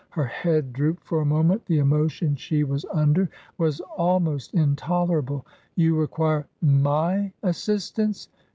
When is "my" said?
6.59-7.33